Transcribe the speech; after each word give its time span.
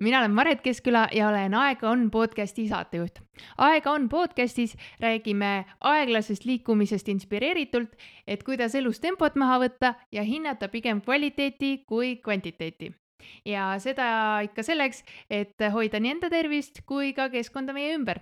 mina 0.00 0.18
olen 0.18 0.30
Maret 0.30 0.60
Keskküla 0.60 1.08
ja 1.12 1.28
olen 1.28 1.54
Aega 1.54 1.90
on 1.90 2.10
podcasti 2.10 2.68
saatejuht. 2.68 3.18
aega 3.58 3.90
on 3.90 4.08
podcastis 4.08 4.76
räägime 5.00 5.64
aeglasest 5.80 6.44
liikumisest 6.44 7.08
inspireeritult, 7.08 7.92
et 8.26 8.42
kuidas 8.42 8.74
elus 8.74 9.00
tempot 9.00 9.36
maha 9.36 9.58
võtta 9.58 9.94
ja 10.12 10.22
hinnata 10.22 10.68
pigem 10.68 11.00
kvaliteeti 11.00 11.84
kui 11.86 12.16
kvantiteeti. 12.16 12.92
ja 13.44 13.74
seda 13.78 14.40
ikka 14.48 14.62
selleks, 14.62 15.04
et 15.30 15.60
hoida 15.72 16.00
nii 16.00 16.10
enda 16.10 16.30
tervist 16.30 16.80
kui 16.86 17.12
ka 17.12 17.28
keskkonda 17.28 17.72
meie 17.72 17.94
ümber. 17.94 18.20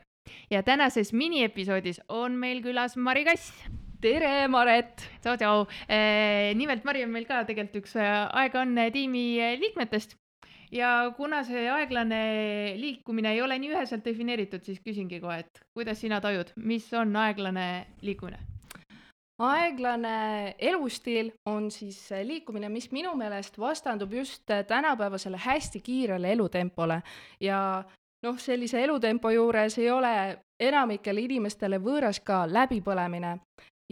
ja 0.51 0.63
tänases 0.63 1.13
miniepisoodis 1.13 2.01
on 2.09 2.33
meil 2.33 2.63
külas 2.63 2.97
Mari 2.97 3.25
Kass 3.25 3.53
tere, 4.01 4.49
Maret! 4.49 5.09
tšau, 5.23 5.37
tšau! 5.37 5.67
nimelt 6.55 6.85
Mari 6.85 7.05
on 7.05 7.11
meil 7.11 7.27
ka 7.27 7.45
tegelikult 7.45 7.85
üks 7.85 7.97
Aega 7.97 8.61
on 8.61 8.75
tiimi 8.93 9.39
liikmetest 9.61 10.19
ja 10.73 11.13
kuna 11.17 11.43
see 11.45 11.69
aeglane 11.71 12.75
liikumine 12.81 13.33
ei 13.33 13.43
ole 13.43 13.59
nii 13.59 13.73
üheselt 13.75 14.05
defineeritud, 14.05 14.65
siis 14.65 14.83
küsingi 14.85 15.21
kohe, 15.21 15.39
et 15.45 15.63
kuidas 15.77 16.01
sina 16.01 16.21
tajud, 16.21 16.53
mis 16.57 16.93
on 16.95 17.17
aeglane 17.17 17.87
liikumine? 18.03 18.43
aeglane 19.39 20.55
elustiil 20.59 21.31
on 21.47 21.71
siis 21.71 21.99
liikumine, 22.25 22.69
mis 22.73 22.89
minu 22.93 23.13
meelest 23.21 23.59
vastandub 23.61 24.13
just 24.13 24.49
tänapäevasele 24.69 25.37
hästi 25.37 25.81
kiirele 25.81 26.33
elutempole 26.33 27.03
ja 27.41 27.85
noh, 28.25 28.39
sellise 28.39 28.85
elutempo 28.85 29.31
juures 29.31 29.79
ei 29.79 29.91
ole 29.91 30.39
enamikele 30.61 31.21
inimestele 31.21 31.79
võõras 31.83 32.21
ka 32.25 32.47
läbipõlemine 32.49 33.37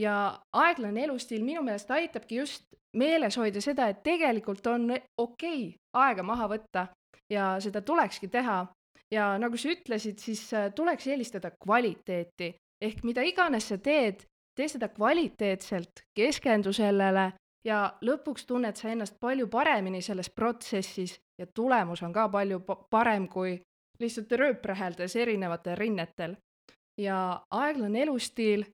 ja 0.01 0.41
aeglane 0.53 1.05
elustiil 1.05 1.45
minu 1.45 1.63
meelest 1.63 1.91
aitabki 1.91 2.37
just 2.37 2.65
meeles 2.97 3.37
hoida 3.37 3.61
seda, 3.61 3.89
et 3.89 4.03
tegelikult 4.03 4.67
on 4.67 4.91
okei 4.91 5.09
okay 5.19 5.73
aega 5.93 6.23
maha 6.23 6.49
võtta 6.51 6.87
ja 7.31 7.55
seda 7.61 7.81
tulekski 7.81 8.29
teha. 8.29 8.67
ja 9.11 9.39
nagu 9.39 9.57
sa 9.57 9.69
ütlesid, 9.69 10.19
siis 10.19 10.55
äh, 10.55 10.73
tuleks 10.75 11.07
eelistada 11.07 11.51
kvaliteeti 11.51 12.55
ehk 12.81 13.05
mida 13.05 13.23
iganes 13.23 13.69
sa 13.69 13.79
teed, 13.79 14.25
tee 14.57 14.69
seda 14.69 14.89
kvaliteetselt, 14.89 16.05
keskendu 16.17 16.73
sellele 16.73 17.33
ja 17.65 17.79
lõpuks 18.03 18.47
tunned 18.47 18.77
sa 18.77 18.91
ennast 18.91 19.17
palju 19.21 19.49
paremini 19.49 20.03
selles 20.03 20.31
protsessis 20.31 21.17
ja 21.39 21.47
tulemus 21.47 22.03
on 22.03 22.13
ka 22.13 22.29
palju 22.29 22.61
parem 22.91 23.29
kui 23.29 23.61
lihtsalt 24.01 24.33
rööpräheldes 24.33 25.17
erinevatel 25.17 25.77
rinnetel. 25.79 26.37
ja 26.99 27.41
aeglane 27.51 28.03
elustiil 28.03 28.65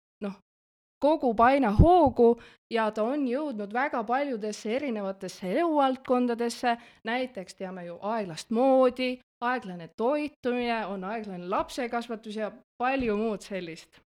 kogub 1.01 1.41
aina 1.41 1.71
hoogu 1.77 2.35
ja 2.71 2.91
ta 2.95 3.05
on 3.09 3.25
jõudnud 3.29 3.73
väga 3.73 4.03
paljudesse 4.05 4.75
erinevatesse 4.77 5.53
eluvaldkondadesse, 5.55 6.77
näiteks 7.09 7.59
teame 7.59 7.87
ju 7.87 7.99
aeglast 8.13 8.53
moodi, 8.55 9.17
aeglane 9.41 9.89
toitumine, 9.97 10.85
on 10.87 11.05
aeglane 11.09 11.49
lapsekasvatus 11.49 12.37
ja 12.37 12.53
palju 12.79 13.17
muud 13.17 13.47
sellist. 13.47 14.01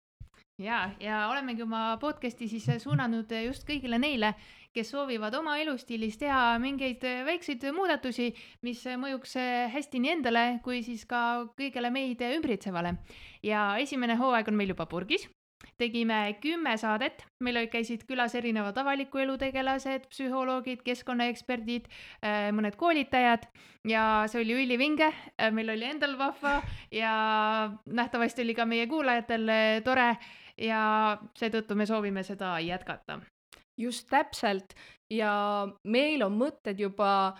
ja, 0.61 0.89
ja 0.99 1.27
olemegi 1.29 1.63
oma 1.65 1.97
podcast'i 2.01 2.47
siis 2.47 2.69
suunanud 2.83 3.31
just 3.45 3.65
kõigile 3.67 3.97
neile, 3.99 4.35
kes 4.73 4.91
soovivad 4.93 5.33
oma 5.33 5.57
elustiilis 5.57 6.17
teha 6.17 6.59
mingeid 6.61 7.01
väikseid 7.25 7.65
muudatusi, 7.73 8.33
mis 8.61 8.85
mõjuks 8.85 9.37
hästi 9.73 9.99
nii 9.99 10.11
endale 10.11 10.45
kui 10.63 10.83
siis 10.85 11.05
ka 11.09 11.45
kõigele 11.57 11.89
meid 11.89 12.21
ümbritsevale. 12.21 12.97
ja 13.43 13.77
esimene 13.77 14.15
hooaeg 14.15 14.47
on 14.47 14.61
meil 14.61 14.77
juba 14.77 14.85
purgis 14.85 15.27
tegime 15.77 16.37
kümme 16.41 16.75
saadet, 16.77 17.25
meil 17.43 17.57
olid, 17.59 17.71
käisid 17.73 18.05
külas 18.09 18.35
erinevad 18.35 18.77
avaliku 18.77 19.21
elu 19.23 19.37
tegelased, 19.41 20.07
psühholoogid, 20.11 20.83
keskkonnaeksperdid, 20.85 21.89
äh, 22.23 22.49
mõned 22.55 22.77
koolitajad. 22.79 23.47
Ja 23.87 24.23
see 24.31 24.43
oli 24.43 24.57
ülivinge, 24.63 25.09
äh, 25.37 25.51
meil 25.51 25.73
oli 25.73 25.89
endal 25.89 26.17
vahva 26.19 26.61
ja 26.91 27.13
nähtavasti 27.85 28.45
oli 28.45 28.55
ka 28.55 28.65
meie 28.65 28.87
kuulajatel 28.87 29.49
äh, 29.49 29.81
tore. 29.83 30.13
Ja 30.57 31.17
seetõttu 31.37 31.75
me 31.75 31.85
soovime 31.89 32.23
seda 32.23 32.59
jätkata. 32.61 33.19
just 33.77 34.09
täpselt. 34.09 34.75
Ja 35.09 35.67
meil 35.83 36.21
on 36.23 36.37
mõtted 36.37 36.79
juba 36.79 37.33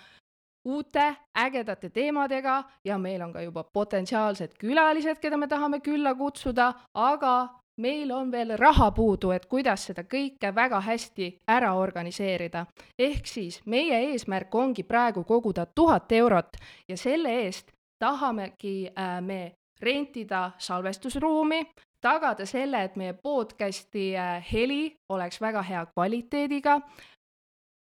uute 0.65 1.15
ägedate 1.37 1.89
teemadega 1.89 2.63
ja 2.85 2.97
meil 2.97 3.21
on 3.21 3.33
ka 3.33 3.41
juba 3.41 3.63
potentsiaalsed 3.63 4.55
külalised, 4.59 5.19
keda 5.19 5.37
me 5.37 5.47
tahame 5.47 5.79
külla 5.83 6.15
kutsuda, 6.15 6.71
aga 6.93 7.33
meil 7.77 8.11
on 8.11 8.31
veel 8.31 8.57
raha 8.57 8.91
puudu, 8.91 9.31
et 9.31 9.45
kuidas 9.45 9.85
seda 9.89 10.03
kõike 10.03 10.53
väga 10.55 10.81
hästi 10.81 11.29
ära 11.47 11.73
organiseerida. 11.73 12.65
ehk 12.99 13.27
siis 13.27 13.61
meie 13.65 13.99
eesmärk 14.11 14.55
ongi 14.55 14.83
praegu 14.83 15.23
koguda 15.23 15.65
tuhat 15.65 16.11
eurot 16.11 16.57
ja 16.87 16.97
selle 16.97 17.29
eest 17.43 17.71
tahamegi 17.99 18.87
äh, 18.87 19.21
me 19.21 19.55
rentida 19.81 20.51
salvestusruumi, 20.57 21.65
tagada 22.01 22.45
selle, 22.45 22.83
et 22.83 22.95
meie 22.95 23.13
podcasti 23.13 24.17
äh, 24.17 24.45
heli 24.53 24.95
oleks 25.09 25.41
väga 25.41 25.61
hea 25.61 25.85
kvaliteediga, 25.85 26.79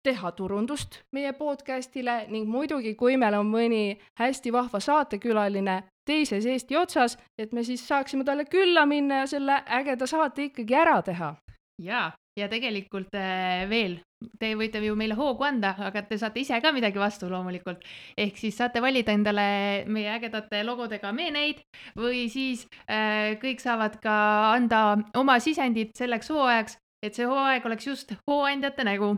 teha 0.04 0.32
turundust 0.32 1.02
meie 1.12 1.34
podcastile 1.34 2.26
ning 2.32 2.48
muidugi, 2.50 2.96
kui 2.96 3.18
meil 3.18 3.36
on 3.40 3.50
mõni 3.52 3.98
hästi 4.20 4.54
vahva 4.56 4.80
saatekülaline 4.80 5.84
teises 6.08 6.46
Eesti 6.48 6.78
otsas, 6.80 7.18
et 7.38 7.54
me 7.54 7.64
siis 7.68 7.84
saaksime 7.88 8.26
talle 8.28 8.48
külla 8.50 8.86
minna 8.90 9.24
ja 9.24 9.28
selle 9.30 9.62
ägeda 9.80 10.08
saate 10.10 10.50
ikkagi 10.50 10.76
ära 10.76 11.02
teha. 11.06 11.36
ja, 11.84 12.12
ja 12.40 12.48
tegelikult 12.50 13.14
äh, 13.18 13.68
veel, 13.70 14.00
te 14.40 14.54
võite 14.58 14.82
ju 14.82 14.96
meile 14.98 15.18
hoogu 15.18 15.46
anda, 15.46 15.74
aga 15.90 16.02
te 16.08 16.18
saate 16.18 16.42
ise 16.42 16.58
ka 16.62 16.72
midagi 16.74 17.00
vastu 17.02 17.30
loomulikult. 17.30 17.84
ehk 18.18 18.38
siis 18.38 18.58
saate 18.58 18.82
valida 18.82 19.14
endale 19.14 19.86
meie 19.86 20.10
ägedate 20.16 20.64
logodega 20.66 21.12
meeneid 21.14 21.62
või 21.98 22.28
siis 22.34 22.66
äh, 22.90 23.38
kõik 23.42 23.62
saavad 23.64 24.00
ka 24.02 24.18
anda 24.56 24.84
oma 25.18 25.40
sisendit 25.44 25.96
selleks 25.98 26.32
hooajaks, 26.34 26.78
et 27.06 27.16
see 27.16 27.30
hooaeg 27.30 27.66
oleks 27.66 27.88
just 27.88 28.14
hooandjate 28.30 28.84
nägu 28.88 29.18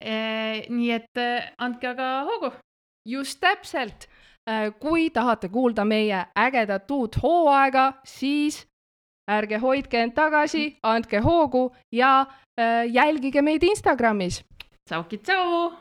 e,. 0.00 0.66
nii 0.68 0.90
et 0.98 1.20
äh, 1.20 1.52
andke 1.58 1.92
aga 1.94 2.10
hoogu. 2.28 2.52
just 3.08 3.40
täpselt 3.40 4.08
kui 4.80 5.10
tahate 5.10 5.48
kuulda 5.48 5.84
meie 5.84 6.26
ägedat 6.36 6.90
uut 6.90 7.16
hooaega, 7.22 7.92
siis 8.04 8.66
ärge 9.30 9.58
hoidke 9.58 10.02
end 10.02 10.12
tagasi, 10.14 10.66
andke 10.82 11.20
hoogu 11.24 11.70
ja 11.92 12.26
äh, 12.60 12.84
jälgige 12.92 13.42
meid 13.42 13.62
Instagramis. 13.62 14.44
tšauki, 14.84 15.18
tšau! 15.18 15.72